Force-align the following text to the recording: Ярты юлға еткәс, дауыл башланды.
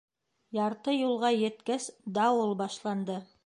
Ярты 0.57 0.95
юлға 0.95 1.31
еткәс, 1.35 1.87
дауыл 2.19 2.59
башланды. 2.65 3.21